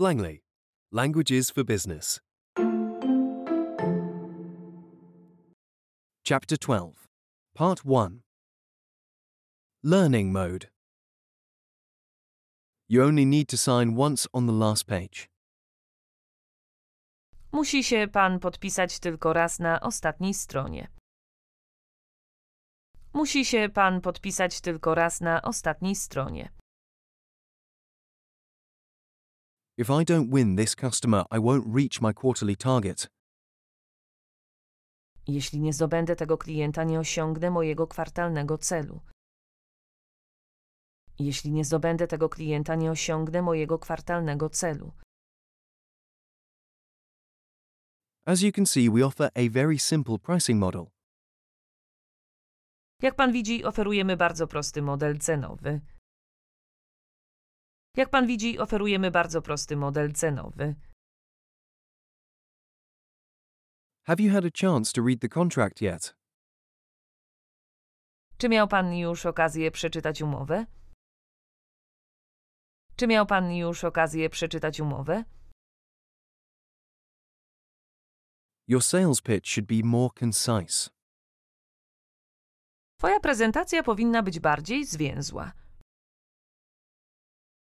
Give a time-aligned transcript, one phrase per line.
[0.00, 0.40] Langley.
[0.90, 2.20] Languages for Business.
[6.24, 7.06] Chapter 12.
[7.54, 8.22] Part 1.
[9.84, 10.68] Learning Mode.
[12.88, 15.28] You only need to sign once on the last page.
[17.52, 20.88] Musi się pan podpisać tylko raz na ostatniej stronie.
[23.12, 26.59] Musi się pan podpisać tylko raz na ostatniej stronie.
[29.80, 33.08] If I don't win this customer, I won't reach my quarterly target.
[35.26, 39.00] Jeśli nie zdobędę tego klienta, nie osiągnę mojego kwartalnego celu.
[41.18, 44.92] Jeśli nie zdobędę tego klienta, nie osiągnę mojego kwartalnego celu.
[48.26, 50.86] As you can see, we offer a very simple pricing model.
[53.02, 55.80] Jak pan widzi, oferujemy bardzo prosty model cenowy.
[57.96, 60.74] Jak pan widzi, oferujemy bardzo prosty model cenowy.
[64.06, 66.14] Have you had a chance to read the contract yet?
[68.38, 70.66] Czy miał pan już okazję przeczytać umowę?
[72.96, 75.24] Czy miał pan już okazję przeczytać umowę?
[78.68, 80.90] Your sales pitch should be more concise.
[82.98, 85.52] Twoja prezentacja powinna być bardziej zwięzła.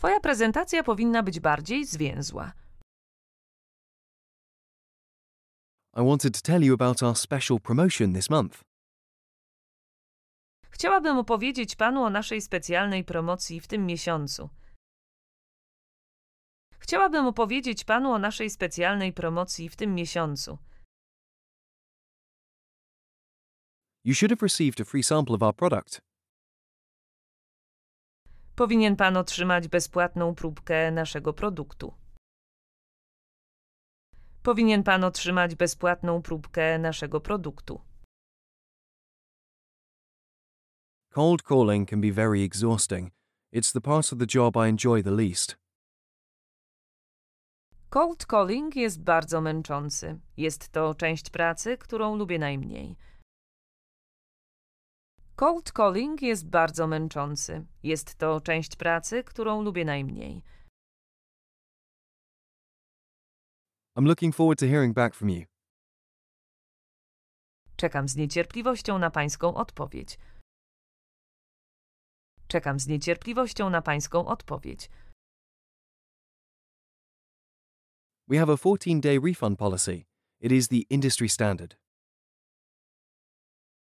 [0.02, 2.52] Twoja prezentacja powinna być bardziej zwięzła.
[5.96, 8.60] I wanted to tell you about our special promotion this month.
[10.70, 14.48] Chciałabym opowiedzieć panu o naszej specjalnej promocji w tym miesiącu.
[16.78, 20.58] Chciałabym opowiedzieć panu o naszej specjalnej promocji w tym miesiącu.
[24.04, 26.11] You should have received a free sample of our product.
[28.56, 31.94] Powinien pan otrzymać bezpłatną próbkę naszego produktu.
[34.42, 37.80] Powinien pan otrzymać bezpłatną próbkę naszego produktu.
[41.10, 43.12] Cold calling can be very exhausting.
[43.54, 45.56] It's the part of the job I enjoy the least.
[47.90, 50.20] Cold calling jest bardzo męczący.
[50.36, 52.96] Jest to część pracy, którą lubię najmniej.
[55.42, 57.66] Cold calling jest bardzo męczący.
[57.82, 60.42] Jest to część pracy, którą lubię najmniej.
[63.98, 65.44] I'm looking forward to hearing back from you.
[67.76, 70.18] Czekam z niecierpliwością na pańską odpowiedź.
[72.48, 74.90] Czekam z niecierpliwością na pańską odpowiedź.
[78.28, 80.04] We have a 14 day refund policy.
[80.40, 81.76] It is the industry standard.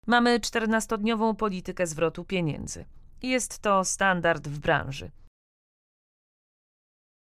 [0.07, 2.85] Mamy 14-dniową politykę zwrotu pieniędzy.
[3.21, 5.11] Jest to standard w branży.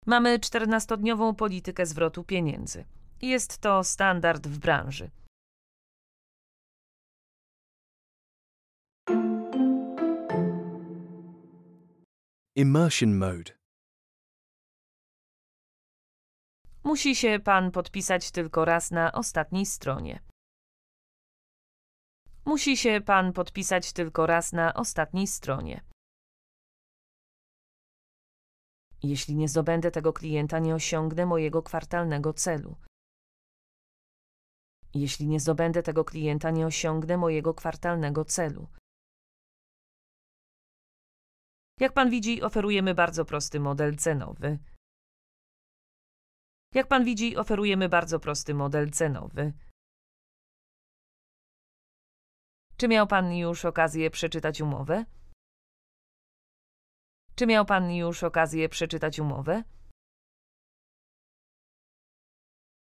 [0.06, 2.84] Mamy 14-dniową politykę zwrotu pieniędzy.
[3.22, 5.10] Jest to standard w branży.
[12.56, 13.52] Immersion mode.
[16.84, 20.29] Musi się pan podpisać tylko raz na ostatniej stronie.
[22.44, 25.84] Musi się pan podpisać tylko raz na ostatniej stronie.
[29.02, 32.76] Jeśli nie zdobędę tego klienta, nie osiągnę mojego kwartalnego celu.
[34.94, 38.68] Jeśli nie zdobędę tego klienta, nie osiągnę mojego kwartalnego celu.
[41.80, 44.58] Jak pan widzi, oferujemy bardzo prosty model cenowy.
[46.74, 49.52] Jak pan widzi, oferujemy bardzo prosty model cenowy.
[52.80, 55.04] Czy miał pan już okazję przeczytać umowę?
[57.34, 59.64] Czy miał pan już okazję przeczytać umowę?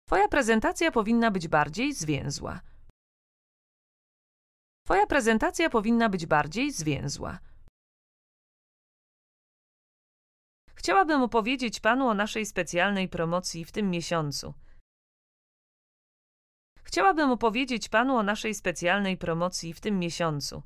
[0.08, 2.62] Twoja prezentacja powinna być bardziej zwięzła.
[4.86, 7.40] Twoja prezentacja powinna być bardziej zwięzła.
[10.76, 14.54] Chciałabym opowiedzieć panu o naszej specjalnej promocji w tym miesiącu.
[16.98, 20.64] Chciałabym opowiedzieć panu o naszej specjalnej promocji w tym miesiącu.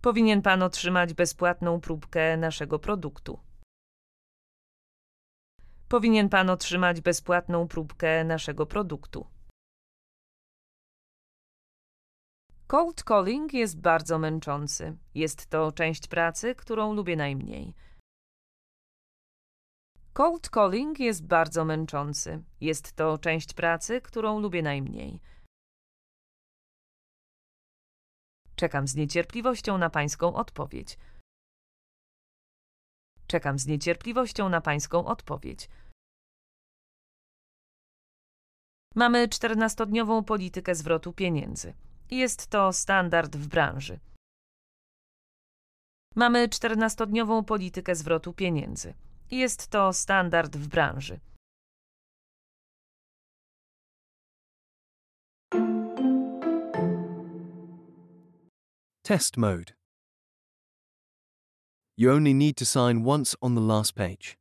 [0.00, 3.40] Powinien pan otrzymać bezpłatną próbkę naszego produktu.
[5.88, 9.26] Powinien pan otrzymać bezpłatną próbkę naszego produktu.
[12.66, 14.96] Cold calling jest bardzo męczący.
[15.14, 17.74] Jest to część pracy, którą lubię najmniej.
[20.12, 22.42] Cold calling jest bardzo męczący.
[22.60, 25.20] Jest to część pracy, którą lubię najmniej.
[28.56, 30.98] Czekam z niecierpliwością na pańską odpowiedź.
[33.26, 35.68] Czekam z niecierpliwością na Pańską odpowiedź.
[38.94, 41.74] Mamy 14-dniową politykę zwrotu pieniędzy.
[42.10, 44.00] Jest to standard w branży.
[46.14, 48.94] Mamy 14-dniową politykę zwrotu pieniędzy.
[49.30, 51.20] Jest to standard w branży.
[59.02, 59.72] Test mode.
[61.96, 64.36] You only need to sign once on the last page.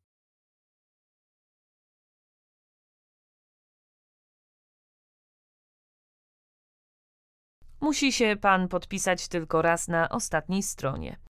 [7.81, 11.28] Musi się pan podpisać tylko raz na ostatniej stronie.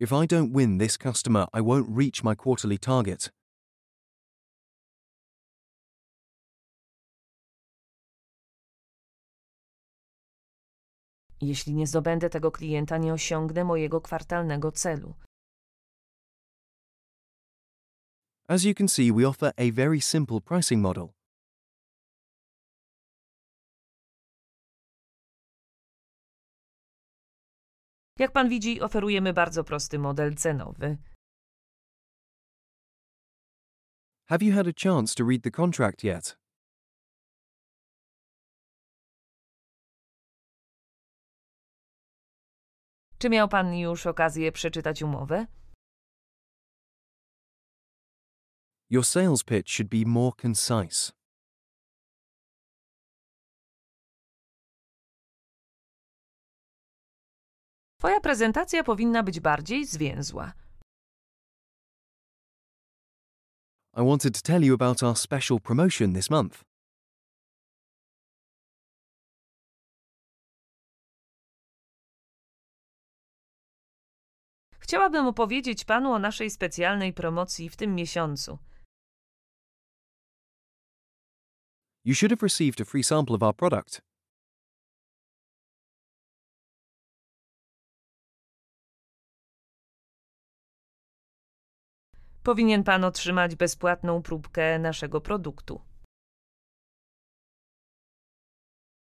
[0.00, 3.30] If I don't win this customer, I won't reach my quarterly target.
[11.40, 15.14] Jeśli nie zdobędę tego klienta, nie osiągnę mojego kwartalnego celu.
[18.48, 21.13] As you can see, we offer a very simple pricing model.
[28.18, 30.98] Jak pan widzi, oferujemy bardzo prosty model cenowy.
[34.28, 36.38] Have you had a chance to read the contract yet?
[43.18, 45.46] Czy miał pan już okazję przeczytać umowę?
[48.90, 51.12] Your sales pitch should be more concise.
[58.04, 60.52] Twoja prezentacja powinna być bardziej zwięzła.
[63.96, 66.64] I wanted to tell you about our special promotion this month.
[74.78, 78.58] Chciałabym opowiedzieć panu o naszej specjalnej promocji w tym miesiącu.
[82.04, 84.13] You should have received a free sample of our product.
[92.44, 95.80] Powinien pan otrzymać bezpłatną próbkę naszego produktu.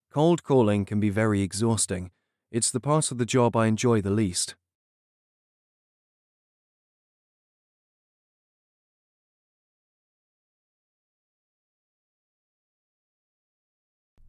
[0.10, 2.12] Cold calling can be very exhausting.
[2.54, 4.56] It's the part of the job I enjoy the least.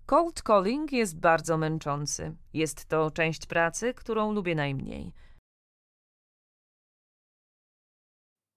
[0.07, 2.37] Cold calling jest bardzo męczący.
[2.55, 5.13] Jest to część pracy, którą lubię najmniej.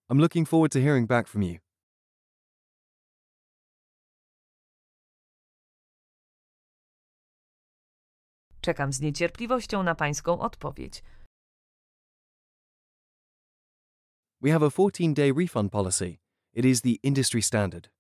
[0.10, 1.58] I'm looking forward to hearing back from you.
[8.62, 11.04] Czekam z niecierpliwością na pańską odpowiedź.
[14.42, 16.18] We have a 14 day refund policy.
[16.54, 17.97] It is the industry standard.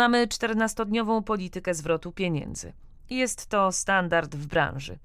[0.00, 2.72] Mamy 14-dniową politykę zwrotu pieniędzy.
[3.10, 4.98] Jest to standard w branży.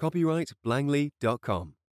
[0.00, 0.54] Copyright.